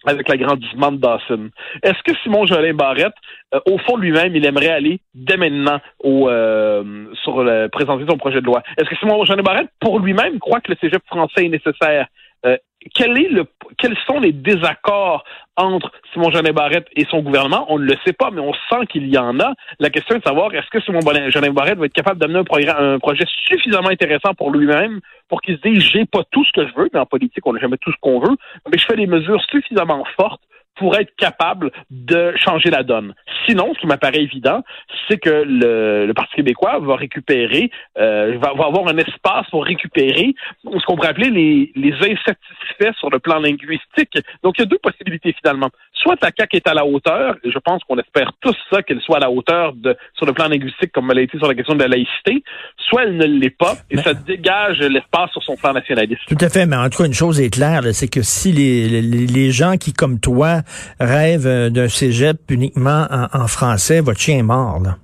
avec 0.06 0.28
l'agrandissement 0.28 0.92
de 0.92 0.98
Dawson? 0.98 1.50
Est-ce 1.82 2.02
que 2.04 2.16
Simon 2.22 2.46
Jolin 2.46 2.74
Barrette, 2.74 3.14
euh, 3.54 3.60
au 3.66 3.78
fond 3.78 3.96
lui-même, 3.96 4.34
il 4.34 4.44
aimerait 4.46 4.70
aller 4.70 5.00
dès 5.14 5.36
maintenant 5.36 5.80
au, 6.02 6.28
euh, 6.28 7.06
sur 7.22 7.42
le, 7.42 7.68
présenter 7.68 8.04
son 8.08 8.16
projet 8.16 8.40
de 8.40 8.46
loi? 8.46 8.62
Est-ce 8.78 8.88
que 8.88 8.96
Simon 8.96 9.24
Jolin 9.24 9.42
Barrette, 9.42 9.70
pour 9.80 9.98
lui-même, 9.98 10.38
croit 10.38 10.60
que 10.60 10.72
le 10.72 10.78
cégep 10.80 11.02
français 11.06 11.46
est 11.46 11.48
nécessaire? 11.50 12.06
Euh, 12.46 12.56
est 12.82 13.28
le, 13.28 13.44
quels 13.78 13.96
sont 14.06 14.20
les 14.20 14.32
désaccords 14.32 15.24
entre 15.56 15.92
Simon 16.12 16.30
Jeanin 16.30 16.52
Barrette 16.52 16.86
et 16.96 17.04
son 17.10 17.20
gouvernement? 17.20 17.66
On 17.68 17.78
ne 17.78 17.84
le 17.84 17.94
sait 18.04 18.12
pas, 18.12 18.30
mais 18.30 18.40
on 18.40 18.52
sent 18.52 18.86
qu'il 18.88 19.08
y 19.08 19.18
en 19.18 19.38
a. 19.40 19.52
La 19.78 19.90
question 19.90 20.16
est 20.16 20.20
de 20.20 20.24
savoir 20.24 20.54
est-ce 20.54 20.68
que 20.70 20.80
Simon 20.80 21.00
Jeanin 21.28 21.52
Barrette 21.52 21.78
va 21.78 21.86
être 21.86 21.92
capable 21.92 22.20
d'amener 22.20 22.40
un, 22.40 22.94
un 22.94 22.98
projet 22.98 23.24
suffisamment 23.46 23.88
intéressant 23.88 24.34
pour 24.34 24.50
lui-même 24.50 25.00
pour 25.28 25.40
qu'il 25.42 25.56
se 25.56 25.62
dise 25.62 25.82
j'ai 25.82 26.04
pas 26.04 26.24
tout 26.30 26.44
ce 26.44 26.52
que 26.52 26.66
je 26.66 26.74
veux, 26.74 26.88
mais 26.92 27.00
en 27.00 27.06
politique, 27.06 27.46
on 27.46 27.52
n'a 27.52 27.60
jamais 27.60 27.78
tout 27.78 27.92
ce 27.92 27.96
qu'on 28.00 28.20
veut, 28.20 28.36
mais 28.70 28.78
je 28.78 28.84
fais 28.84 28.96
des 28.96 29.06
mesures 29.06 29.42
suffisamment 29.50 30.04
fortes 30.16 30.42
pour 30.80 30.96
être 30.96 31.14
capable 31.16 31.70
de 31.90 32.32
changer 32.36 32.70
la 32.70 32.82
donne. 32.82 33.12
Sinon, 33.46 33.74
ce 33.74 33.80
qui 33.80 33.86
m'apparaît 33.86 34.22
évident, 34.22 34.62
c'est 35.06 35.18
que 35.18 35.44
le, 35.46 36.10
Parti 36.14 36.36
québécois 36.36 36.78
va 36.80 36.96
récupérer, 36.96 37.70
euh, 37.98 38.38
va, 38.38 38.48
avoir 38.66 38.88
un 38.88 38.96
espace 38.96 39.48
pour 39.50 39.64
récupérer 39.64 40.34
ce 40.64 40.84
qu'on 40.86 40.96
pourrait 40.96 41.08
appeler 41.08 41.28
les, 41.28 41.70
les 41.76 41.92
insatisfaits 41.92 42.98
sur 42.98 43.10
le 43.10 43.18
plan 43.18 43.40
linguistique. 43.40 44.18
Donc, 44.42 44.54
il 44.56 44.62
y 44.62 44.64
a 44.64 44.66
deux 44.66 44.78
possibilités 44.78 45.34
finalement. 45.34 45.68
Soit 46.02 46.16
la 46.22 46.30
CAQ 46.36 46.56
est 46.56 46.66
à 46.66 46.74
la 46.74 46.84
hauteur, 46.84 47.36
et 47.44 47.50
je 47.50 47.58
pense 47.58 47.82
qu'on 47.84 47.98
espère 47.98 48.32
tous 48.40 48.56
ça, 48.70 48.82
qu'elle 48.82 49.00
soit 49.00 49.18
à 49.18 49.20
la 49.20 49.30
hauteur 49.30 49.74
de, 49.74 49.96
sur 50.14 50.26
le 50.26 50.32
plan 50.32 50.48
linguistique 50.48 50.92
comme 50.92 51.10
elle 51.10 51.18
a 51.18 51.22
été 51.22 51.38
sur 51.38 51.46
la 51.46 51.54
question 51.54 51.74
de 51.74 51.80
la 51.80 51.88
laïcité, 51.88 52.42
soit 52.76 53.04
elle 53.04 53.16
ne 53.16 53.26
l'est 53.26 53.56
pas, 53.56 53.74
et 53.90 53.98
ça 53.98 54.14
dégage 54.14 54.78
l'espace 54.78 55.30
sur 55.32 55.42
son 55.42 55.56
plan 55.56 55.72
nationaliste. 55.72 56.22
Tout 56.28 56.44
à 56.44 56.48
fait, 56.48 56.66
mais 56.66 56.76
en 56.76 56.88
tout 56.88 56.98
cas, 56.98 57.06
une 57.06 57.14
chose 57.14 57.40
est 57.40 57.50
claire, 57.50 57.82
c'est 57.92 58.08
que 58.08 58.22
si 58.22 58.52
les, 58.52 59.02
les, 59.02 59.26
les 59.26 59.50
gens 59.50 59.76
qui, 59.76 59.92
comme 59.92 60.20
toi, 60.20 60.62
rêve 60.98 61.46
euh, 61.46 61.70
d'un 61.70 61.88
cégep 61.88 62.38
uniquement 62.50 63.06
en, 63.10 63.46
français, 63.46 64.00
votre 64.00 64.20
chien 64.20 64.38
est 64.38 64.42
mort, 64.42 64.80
là. 64.80 64.96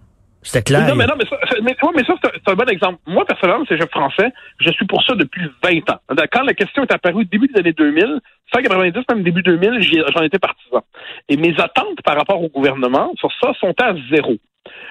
C'était 0.46 0.62
clair. 0.62 0.86
Non, 0.86 0.94
mais 0.94 1.06
non, 1.06 1.14
mais 1.18 1.24
ça, 1.28 1.36
mais, 1.60 2.04
ça 2.04 2.14
c'est 2.22 2.52
un 2.52 2.54
bon 2.54 2.68
exemple. 2.68 2.98
Moi, 3.06 3.24
personnellement, 3.24 3.64
le 3.68 3.76
cégep 3.76 3.90
français, 3.90 4.32
je 4.60 4.70
suis 4.70 4.86
pour 4.86 5.02
ça 5.02 5.14
depuis 5.16 5.42
20 5.64 5.90
ans. 5.90 5.98
Quand 6.32 6.42
la 6.42 6.54
question 6.54 6.84
est 6.84 6.92
apparue 6.92 7.24
début 7.24 7.48
des 7.48 7.58
années 7.58 7.72
2000, 7.72 8.20
fin 8.52 8.62
90, 8.62 9.00
même 9.10 9.24
début 9.24 9.42
2000, 9.42 9.82
j'en 10.14 10.22
étais 10.22 10.38
partisan. 10.38 10.82
Et 11.28 11.36
mes 11.36 11.54
attentes 11.58 12.00
par 12.04 12.16
rapport 12.16 12.40
au 12.40 12.48
gouvernement 12.48 13.12
sur 13.16 13.30
ça 13.40 13.52
sont 13.58 13.74
à 13.80 13.94
zéro. 14.10 14.36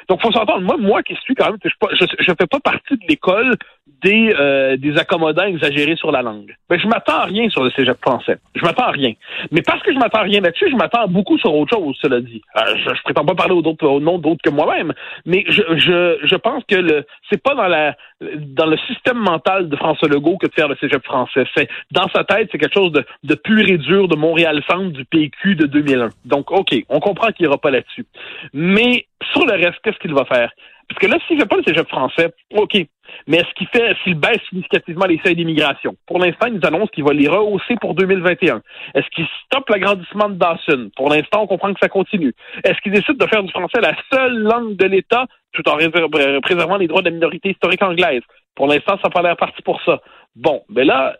Donc, 0.09 0.21
faut 0.21 0.31
s'entendre. 0.31 0.61
Moi, 0.61 0.77
moi 0.77 1.03
qui 1.03 1.15
suis 1.15 1.35
quand 1.35 1.45
même, 1.45 1.57
je, 1.63 2.05
je, 2.19 2.31
fais 2.39 2.47
pas 2.47 2.59
partie 2.59 2.95
de 2.95 3.05
l'école 3.07 3.55
des, 4.03 4.33
euh, 4.37 4.77
des 4.77 4.97
accommodants 4.97 5.45
exagérés 5.45 5.95
sur 5.95 6.11
la 6.11 6.21
langue. 6.21 6.55
Ben, 6.69 6.79
je 6.79 6.87
m'attends 6.87 7.19
à 7.19 7.25
rien 7.25 7.49
sur 7.49 7.63
le 7.63 7.71
cégep 7.71 7.97
français. 8.01 8.37
Je 8.55 8.63
m'attends 8.63 8.85
à 8.85 8.91
rien. 8.91 9.13
Mais 9.51 9.61
parce 9.61 9.81
que 9.81 9.93
je 9.93 9.97
m'attends 9.97 10.19
à 10.19 10.23
rien 10.23 10.41
là-dessus, 10.41 10.69
je 10.69 10.75
m'attends 10.75 11.07
beaucoup 11.07 11.37
sur 11.37 11.53
autre 11.53 11.75
chose, 11.75 11.97
cela 12.01 12.21
dit. 12.21 12.41
Euh, 12.57 12.75
je, 12.77 12.93
je 12.93 13.03
prétends 13.03 13.25
pas 13.25 13.35
parler 13.35 13.53
au, 13.53 13.63
au 13.63 13.99
nom 13.99 14.17
d'autres 14.19 14.41
que 14.43 14.49
moi-même, 14.49 14.93
mais 15.25 15.43
je, 15.47 15.61
je, 15.75 16.17
je 16.23 16.35
pense 16.35 16.63
que 16.67 16.75
le 16.75 17.05
c'est 17.29 17.41
pas 17.41 17.55
dans 17.55 17.67
la 17.67 17.95
dans 18.21 18.65
le 18.65 18.77
système 18.87 19.17
mental 19.17 19.69
de 19.69 19.75
François 19.75 20.07
Legault 20.07 20.37
que 20.37 20.47
de 20.47 20.53
faire 20.53 20.67
le 20.67 20.75
cégep 20.77 21.03
français. 21.03 21.45
C'est 21.55 21.67
dans 21.91 22.07
sa 22.09 22.23
tête, 22.23 22.49
c'est 22.51 22.57
quelque 22.57 22.73
chose 22.73 22.91
de, 22.91 23.05
de 23.23 23.35
pur 23.35 23.67
et 23.67 23.77
dur 23.77 24.07
de 24.07 24.15
Montréal 24.15 24.63
Centre 24.67 24.91
du 24.91 25.05
PQ 25.05 25.55
de 25.55 25.65
2001. 25.67 26.09
Donc, 26.25 26.51
ok, 26.51 26.75
on 26.89 26.99
comprend 26.99 27.31
qu'il 27.31 27.45
ira 27.45 27.57
pas 27.57 27.71
là-dessus. 27.71 28.05
Mais 28.53 29.05
sur 29.31 29.45
le 29.45 29.53
reste, 29.53 29.79
qu'est-ce 29.83 29.99
qu'il 29.99 30.13
va 30.13 30.25
faire? 30.25 30.51
Parce 30.87 30.99
que 30.99 31.07
là, 31.07 31.17
s'il 31.25 31.37
ne 31.37 31.41
fait 31.41 31.47
pas 31.47 31.57
le 31.57 31.63
cégep 31.63 31.87
français, 31.87 32.31
OK. 32.51 32.77
Mais 33.27 33.37
est-ce 33.37 33.53
qu'il 33.55 33.67
fait, 33.67 33.95
s'il 34.03 34.15
baisse 34.15 34.39
significativement 34.49 35.05
les 35.05 35.19
seuils 35.23 35.35
d'immigration? 35.35 35.95
Pour 36.05 36.19
l'instant, 36.19 36.47
il 36.47 36.53
nous 36.53 36.67
annonce 36.67 36.89
qu'il 36.91 37.03
va 37.03 37.13
les 37.13 37.27
rehausser 37.27 37.75
pour 37.81 37.95
2021. 37.95 38.61
Est-ce 38.93 39.07
qu'il 39.09 39.25
stoppe 39.45 39.69
l'agrandissement 39.69 40.29
de 40.29 40.35
Dawson? 40.35 40.89
Pour 40.95 41.09
l'instant, 41.09 41.43
on 41.43 41.47
comprend 41.47 41.73
que 41.73 41.79
ça 41.81 41.89
continue. 41.89 42.33
Est-ce 42.63 42.79
qu'il 42.81 42.91
décide 42.91 43.17
de 43.17 43.25
faire 43.25 43.43
du 43.43 43.51
français 43.51 43.81
la 43.81 43.95
seule 44.11 44.37
langue 44.37 44.75
de 44.75 44.85
l'État 44.85 45.25
tout 45.53 45.67
en 45.69 45.77
préservant 46.41 46.77
les 46.77 46.87
droits 46.87 47.01
de 47.01 47.09
la 47.09 47.15
minorité 47.15 47.49
historique 47.51 47.81
anglaise? 47.81 48.21
Pour 48.55 48.67
l'instant, 48.67 48.97
ça 48.97 49.03
n'a 49.05 49.09
pas 49.09 49.21
l'air 49.21 49.37
parti 49.37 49.61
pour 49.61 49.81
ça. 49.83 50.01
Bon, 50.35 50.63
mais 50.69 50.83
là, 50.83 51.15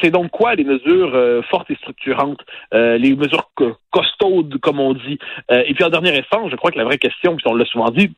c'est 0.00 0.10
donc 0.10 0.30
quoi 0.30 0.54
les 0.54 0.64
mesures 0.64 1.12
euh, 1.14 1.42
fortes 1.50 1.70
et 1.70 1.74
structurantes, 1.76 2.40
euh, 2.72 2.96
les 2.96 3.14
mesures 3.14 3.50
costaudes, 3.90 4.58
comme 4.58 4.80
on 4.80 4.94
dit? 4.94 5.18
Euh, 5.50 5.62
et 5.66 5.74
puis 5.74 5.84
en 5.84 5.90
dernière 5.90 6.18
instance, 6.18 6.50
je 6.50 6.56
crois 6.56 6.70
que 6.70 6.78
la 6.78 6.84
vraie 6.84 6.96
question, 6.96 7.36
puis 7.36 7.46
on 7.46 7.54
l'a 7.54 7.66
souvent 7.66 7.90
dit, 7.90 8.14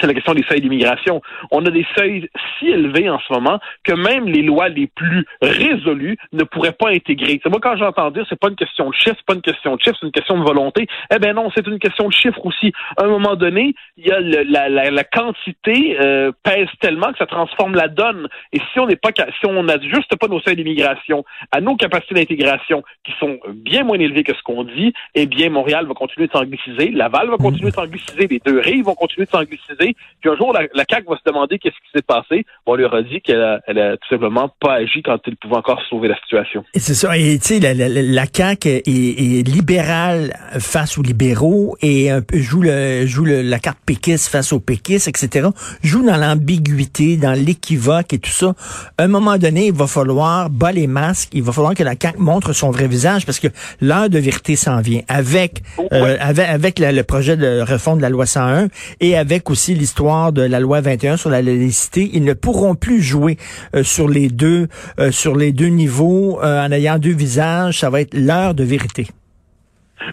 c'est 0.00 0.06
la 0.06 0.14
question 0.14 0.34
des 0.34 0.44
seuils 0.44 0.60
d'immigration. 0.60 1.20
On 1.50 1.64
a 1.66 1.70
des 1.70 1.86
seuils 1.96 2.28
si 2.58 2.68
élevés 2.68 3.08
en 3.08 3.18
ce 3.20 3.32
moment 3.32 3.58
que 3.84 3.92
même 3.92 4.26
les 4.26 4.42
lois 4.42 4.68
les 4.68 4.86
plus 4.86 5.24
résolues 5.42 6.16
ne 6.32 6.44
pourraient 6.44 6.72
pas 6.72 6.90
intégrer. 6.90 7.40
C'est 7.42 7.50
moi 7.50 7.60
quand 7.60 7.76
j'entends 7.76 8.10
dire 8.10 8.24
c'est 8.28 8.38
pas 8.38 8.48
une 8.48 8.56
question 8.56 8.88
de 8.90 8.94
chiffre, 8.94 9.16
c'est 9.16 9.26
pas 9.26 9.34
une 9.34 9.42
question 9.42 9.76
de 9.76 9.80
chiffre, 9.80 9.96
c'est 10.00 10.06
une 10.06 10.12
question 10.12 10.38
de 10.38 10.44
volonté. 10.44 10.86
Eh 11.12 11.18
ben 11.18 11.34
non, 11.34 11.50
c'est 11.54 11.66
une 11.66 11.78
question 11.78 12.08
de 12.08 12.12
chiffre 12.12 12.44
aussi. 12.44 12.72
À 12.96 13.04
un 13.04 13.08
moment 13.08 13.36
donné, 13.36 13.74
il 13.96 14.06
y 14.06 14.12
a 14.12 14.20
la, 14.20 15.04
quantité 15.04 15.96
euh, 16.00 16.32
pèse 16.42 16.68
tellement 16.80 17.12
que 17.12 17.18
ça 17.18 17.26
transforme 17.26 17.74
la 17.74 17.88
donne. 17.88 18.28
Et 18.52 18.58
si 18.72 18.80
on 18.80 18.86
n'est 18.86 18.96
pas 18.96 19.10
si 19.40 19.46
on 19.46 19.62
n'ajuste 19.62 20.16
pas 20.16 20.28
nos 20.28 20.40
seuils 20.40 20.56
d'immigration 20.56 21.24
à 21.52 21.60
nos 21.60 21.76
capacités 21.76 22.14
d'intégration 22.14 22.82
qui 23.04 23.12
sont 23.18 23.38
bien 23.54 23.84
moins 23.84 23.98
élevées 23.98 24.24
que 24.24 24.34
ce 24.34 24.42
qu'on 24.42 24.64
dit, 24.64 24.92
eh 25.14 25.26
bien 25.26 25.50
Montréal 25.50 25.86
va 25.86 25.94
continuer 25.94 26.26
de 26.26 26.32
s'angliciser, 26.32 26.90
Laval 26.90 27.28
va 27.28 27.36
continuer 27.36 27.70
de 27.70 27.74
s'angliciser, 27.74 28.26
les 28.26 28.40
deux 28.44 28.60
rives 28.60 28.84
vont 28.84 28.94
continuer 28.94 29.26
de 29.26 29.30
s'angliciser 29.30 29.87
Puis 30.20 30.30
un 30.30 30.36
jour, 30.36 30.52
la, 30.52 30.62
la 30.74 30.84
CAQ 30.88 31.06
va 31.08 31.16
se 31.16 31.22
demander 31.24 31.58
qu'est-ce 31.58 31.74
qui 31.74 31.90
s'est 31.94 32.02
passé. 32.02 32.44
On 32.66 32.74
lui 32.74 32.84
aura 32.84 33.02
dit 33.02 33.20
qu'elle 33.20 33.42
a, 33.42 33.60
elle 33.66 33.78
a 33.78 33.96
tout 33.96 34.08
simplement 34.08 34.50
pas 34.60 34.74
agi 34.74 35.02
quand 35.02 35.18
il 35.26 35.36
pouvait 35.36 35.56
encore 35.56 35.80
sauver 35.88 36.08
la 36.08 36.16
situation. 36.16 36.64
C'est 36.74 36.94
ça. 36.94 37.16
Et 37.16 37.38
tu 37.38 37.46
sais, 37.46 37.60
la, 37.60 37.74
la, 37.74 37.88
la, 37.88 38.24
CAQ 38.32 38.68
est, 38.68 38.88
est, 38.88 39.48
libérale 39.48 40.34
face 40.58 40.98
aux 40.98 41.02
libéraux 41.02 41.76
et 41.82 42.10
peu 42.26 42.38
joue, 42.38 42.62
le, 42.62 43.06
joue 43.06 43.24
le, 43.24 43.42
la 43.42 43.58
carte 43.58 43.78
péquiste 43.84 44.28
face 44.28 44.52
aux 44.52 44.60
péquistes, 44.60 45.08
etc. 45.08 45.48
Joue 45.82 46.04
dans 46.04 46.16
l'ambiguïté, 46.16 47.16
dans 47.16 47.32
l'équivoque 47.32 48.12
et 48.12 48.18
tout 48.18 48.30
ça. 48.30 48.54
À 48.96 49.04
un 49.04 49.08
moment 49.08 49.38
donné, 49.38 49.66
il 49.66 49.72
va 49.72 49.86
falloir 49.86 50.50
bas 50.50 50.72
les 50.72 50.86
masques. 50.86 51.30
Il 51.32 51.42
va 51.42 51.52
falloir 51.52 51.74
que 51.74 51.82
la 51.82 51.94
CAQ 52.00 52.18
montre 52.18 52.52
son 52.52 52.70
vrai 52.70 52.88
visage 52.88 53.26
parce 53.26 53.40
que 53.40 53.48
l'heure 53.80 54.08
de 54.08 54.18
vérité 54.18 54.56
s'en 54.56 54.80
vient. 54.80 55.02
Avec, 55.08 55.62
euh, 55.92 56.16
avec, 56.20 56.48
avec 56.48 56.78
le 56.78 57.02
projet 57.02 57.36
de 57.36 57.60
réforme 57.60 57.98
de 57.98 58.02
la 58.02 58.10
loi 58.10 58.26
101 58.26 58.68
et 59.00 59.16
avec 59.16 59.50
aussi 59.50 59.74
l'histoire 59.78 60.32
de 60.32 60.42
la 60.42 60.60
loi 60.60 60.80
21 60.80 61.16
sur 61.16 61.30
la 61.30 61.40
laïcité, 61.40 62.10
ils 62.12 62.24
ne 62.24 62.34
pourront 62.34 62.74
plus 62.74 63.00
jouer 63.00 63.38
euh, 63.74 63.82
sur 63.82 64.08
les 64.08 64.28
deux 64.28 64.68
euh, 65.00 65.10
sur 65.10 65.36
les 65.36 65.52
deux 65.52 65.68
niveaux 65.68 66.38
en 66.42 66.70
ayant 66.70 66.98
deux 66.98 67.14
visages. 67.14 67.80
Ça 67.80 67.90
va 67.90 68.00
être 68.00 68.14
l'heure 68.14 68.54
de 68.54 68.64
vérité. 68.64 69.06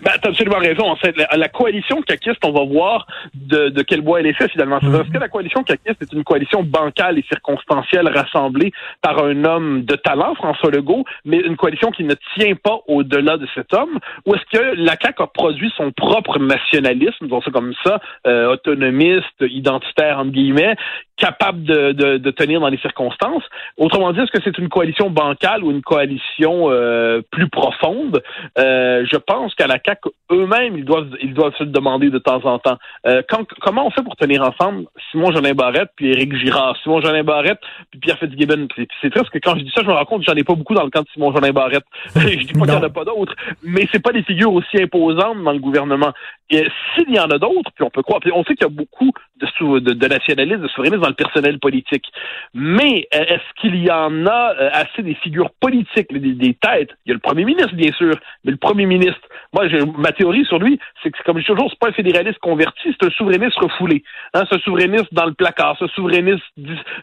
Ben, 0.03 0.11
tu 0.21 0.27
as 0.27 0.29
absolument 0.29 0.57
raison. 0.57 0.89
En 0.89 0.95
fait, 0.95 1.15
la, 1.17 1.49
coalition 1.49 2.01
caquiste, 2.01 2.43
on 2.43 2.51
va 2.51 2.63
voir 2.65 3.07
de, 3.33 3.69
de, 3.69 3.81
quel 3.81 4.01
bois 4.01 4.19
elle 4.19 4.27
est 4.27 4.33
faite 4.33 4.51
finalement. 4.51 4.79
Est-ce 4.79 4.87
mm-hmm. 4.87 5.11
que 5.11 5.17
la 5.17 5.29
coalition 5.29 5.63
caquiste 5.63 6.01
est 6.01 6.13
une 6.13 6.23
coalition 6.23 6.63
bancale 6.63 7.19
et 7.19 7.23
circonstancielle 7.23 8.07
rassemblée 8.07 8.71
par 9.01 9.23
un 9.23 9.43
homme 9.45 9.83
de 9.83 9.95
talent, 9.95 10.35
François 10.35 10.71
Legault, 10.71 11.05
mais 11.23 11.37
une 11.37 11.55
coalition 11.55 11.91
qui 11.91 12.03
ne 12.03 12.15
tient 12.35 12.55
pas 12.55 12.79
au-delà 12.87 13.37
de 13.37 13.47
cet 13.53 13.73
homme? 13.73 13.99
Ou 14.25 14.35
est-ce 14.35 14.57
que 14.57 14.75
la 14.75 14.95
CAQ 15.01 15.23
a 15.23 15.27
produit 15.27 15.71
son 15.77 15.91
propre 15.91 16.39
nationalisme, 16.39 17.25
disons 17.25 17.41
ça 17.41 17.51
comme 17.51 17.73
ça, 17.83 17.99
euh, 18.27 18.53
autonomiste, 18.53 19.41
identitaire, 19.41 20.19
entre 20.19 20.31
guillemets, 20.31 20.75
capable 21.17 21.63
de, 21.63 21.93
de, 21.93 22.17
de, 22.17 22.31
tenir 22.31 22.59
dans 22.59 22.67
les 22.67 22.77
circonstances. 22.77 23.43
Autrement 23.77 24.11
dit, 24.11 24.19
est-ce 24.19 24.31
que 24.31 24.41
c'est 24.43 24.57
une 24.57 24.69
coalition 24.69 25.09
bancale 25.09 25.63
ou 25.63 25.71
une 25.71 25.81
coalition 25.81 26.69
euh, 26.69 27.21
plus 27.31 27.49
profonde? 27.49 28.21
Euh, 28.57 29.05
je 29.09 29.17
pense 29.17 29.55
qu'à 29.55 29.67
la 29.67 29.79
CAQ, 29.83 30.09
eux-mêmes, 30.31 30.77
ils 30.77 30.83
doivent 30.83 31.09
ils 31.21 31.33
doivent 31.33 31.55
se 31.57 31.63
demander 31.63 32.09
de 32.09 32.19
temps 32.19 32.43
en 32.45 32.59
temps. 32.59 32.77
Euh, 33.07 33.21
quand, 33.29 33.45
comment 33.61 33.87
on 33.87 33.91
fait 33.91 34.03
pour 34.03 34.15
tenir 34.17 34.43
ensemble 34.43 34.85
Simon 35.11 35.31
Jolin 35.31 35.53
Barrette 35.53 35.89
puis 35.95 36.11
Éric 36.11 36.35
Girard, 36.35 36.75
Simon 36.83 37.01
Jolin 37.01 37.23
Barrette 37.23 37.59
puis 37.91 37.99
Pierre 37.99 38.19
Fitzgibbon. 38.19 38.67
C'est 39.01 39.09
triste 39.09 39.29
que 39.29 39.39
quand 39.39 39.55
je 39.55 39.63
dis 39.63 39.71
ça, 39.73 39.81
je 39.83 39.87
me 39.87 39.93
rends 39.93 40.05
compte 40.05 40.25
que 40.25 40.31
j'en 40.31 40.37
ai 40.37 40.43
pas 40.43 40.55
beaucoup 40.55 40.73
dans 40.73 40.83
le 40.83 40.89
camp 40.89 41.01
de 41.01 41.07
Simon 41.13 41.31
Jolin 41.33 41.51
Barrette. 41.51 41.85
je 42.15 42.19
dis 42.19 42.53
pas 42.53 42.65
qu'il 42.65 42.71
n'y 42.71 42.71
en 42.71 42.83
a 42.83 42.89
pas 42.89 43.05
d'autres, 43.05 43.35
mais 43.63 43.87
c'est 43.91 44.03
pas 44.03 44.11
des 44.11 44.23
figures 44.23 44.53
aussi 44.53 44.81
imposantes 44.81 45.41
dans 45.43 45.53
le 45.53 45.59
gouvernement. 45.59 46.11
S'il 46.49 47.09
y 47.09 47.19
en 47.19 47.29
a 47.29 47.39
d'autres, 47.39 47.71
puis 47.73 47.83
on 47.83 47.89
peut 47.89 48.03
croire, 48.03 48.19
on 48.33 48.43
sait 48.43 48.55
qu'il 48.55 48.67
y 48.67 48.69
a 48.69 48.69
beaucoup 48.69 49.11
de, 49.37 49.79
de, 49.79 49.93
de 49.93 50.55
de 50.57 50.67
souverainistes 50.67 51.01
dans 51.01 51.09
le 51.09 51.15
personnel 51.15 51.59
politique. 51.59 52.05
Mais 52.53 53.07
euh, 53.13 53.25
est-ce 53.27 53.61
qu'il 53.61 53.75
y 53.75 53.89
en 53.91 54.25
a 54.27 54.53
euh, 54.53 54.69
assez 54.73 55.01
des 55.01 55.15
figures 55.15 55.49
politiques, 55.59 56.13
des, 56.13 56.33
des, 56.33 56.53
têtes? 56.53 56.91
Il 57.05 57.09
y 57.09 57.11
a 57.11 57.13
le 57.15 57.19
premier 57.19 57.45
ministre, 57.45 57.75
bien 57.75 57.91
sûr, 57.93 58.13
mais 58.43 58.51
le 58.51 58.57
premier 58.57 58.85
ministre, 58.85 59.21
moi, 59.53 59.65
ma 59.97 60.11
théorie 60.11 60.45
sur 60.45 60.59
lui, 60.59 60.79
c'est 61.01 61.11
que, 61.11 61.17
comme 61.23 61.37
je 61.37 61.41
dis 61.41 61.47
toujours, 61.47 61.69
c'est 61.69 61.79
pas 61.79 61.89
un 61.89 61.93
fédéraliste 61.93 62.39
converti, 62.39 62.95
c'est 62.99 63.07
un 63.07 63.11
souverainiste 63.11 63.57
refoulé. 63.57 64.03
Hein, 64.33 64.43
c'est 64.49 64.57
un 64.57 64.59
souverainiste 64.59 65.13
dans 65.13 65.25
le 65.25 65.33
placard, 65.33 65.75
c'est 65.79 65.85
un 65.85 65.89
souverainiste 65.89 66.43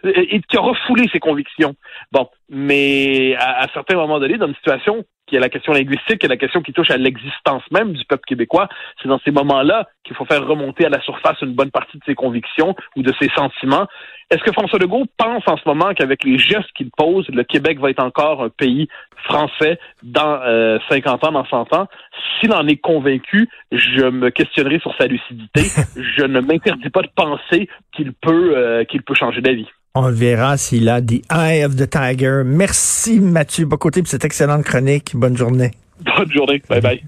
et, 0.05 0.41
qui 0.41 0.57
a 0.57 0.61
refoulé 0.61 1.09
ses 1.13 1.19
convictions. 1.19 1.75
Bon, 2.13 2.29
mais 2.49 3.35
à, 3.39 3.65
à 3.65 3.69
certains 3.73 3.97
moments 3.97 4.21
donnés, 4.21 4.39
dans 4.39 4.47
une 4.47 4.55
situation 4.55 5.05
qui 5.33 5.37
est 5.37 5.41
la 5.41 5.49
question 5.49 5.73
linguistique, 5.73 6.19
qui 6.19 6.27
est 6.27 6.29
la 6.29 6.37
question 6.37 6.61
qui 6.61 6.75
touche 6.75 6.91
à 6.91 6.99
l'existence 6.99 7.62
même 7.71 7.95
du 7.95 8.05
peuple 8.05 8.25
québécois. 8.27 8.69
C'est 9.01 9.09
dans 9.09 9.19
ces 9.25 9.31
moments-là 9.31 9.89
qu'il 10.05 10.15
faut 10.15 10.27
faire 10.27 10.47
remonter 10.47 10.85
à 10.85 10.91
la 10.91 11.01
surface 11.01 11.41
une 11.41 11.55
bonne 11.55 11.71
partie 11.71 11.97
de 11.97 12.03
ses 12.05 12.15
convictions 12.15 12.77
ou 12.97 13.03
de 13.03 13.11
ses 13.19 13.31
sentiments. 13.35 13.87
Est-ce 14.29 14.43
que 14.43 14.53
François 14.53 14.79
Legault 14.79 15.07
pense 15.17 15.43
en 15.47 15.57
ce 15.57 15.62
moment 15.65 15.95
qu'avec 15.95 16.25
les 16.25 16.37
gestes 16.37 16.71
qu'il 16.75 16.91
pose, 16.91 17.27
le 17.31 17.45
Québec 17.45 17.81
va 17.81 17.89
être 17.89 18.05
encore 18.05 18.43
un 18.43 18.51
pays 18.51 18.89
français 19.25 19.79
dans 20.03 20.43
euh, 20.43 20.79
50 20.91 21.25
ans, 21.25 21.33
dans 21.33 21.47
100 21.47 21.73
ans? 21.73 21.87
S'il 22.39 22.53
en 22.53 22.67
est 22.67 22.77
convaincu, 22.77 23.49
je 23.71 24.05
me 24.11 24.29
questionnerai 24.29 24.81
sur 24.81 24.95
sa 24.99 25.07
lucidité. 25.07 25.62
je 25.97 26.25
ne 26.27 26.41
m'interdis 26.41 26.91
pas 26.91 27.01
de 27.01 27.11
penser 27.17 27.71
qu'il 27.97 28.12
peut, 28.12 28.53
euh, 28.55 28.85
qu'il 28.85 29.03
peut 29.03 29.15
changer 29.15 29.41
d'avis. 29.41 29.69
On 29.95 30.11
verra 30.11 30.57
s'il 30.57 30.89
a 30.89 31.03
The 31.03 31.21
Eye 31.31 31.67
of 31.67 31.77
the 31.77 31.87
Tiger. 31.87 32.45
Merci 32.47 33.21
Mathieu 33.21 33.67
Bocoté 33.67 34.01
pour 34.01 34.09
cette 34.09 34.25
excellente 34.25 34.65
chronique. 34.65 35.13
Bonne 35.15 35.37
journée. 35.37 35.73
Bonne 36.17 36.33
journée. 36.33 36.63
Bye 36.67 36.81
bye. 36.81 37.03